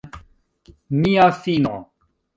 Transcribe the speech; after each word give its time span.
Mia 1.01 1.29
fino! 1.43 1.73